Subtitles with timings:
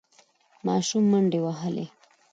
[0.67, 1.85] ماشومان منډې وهلې.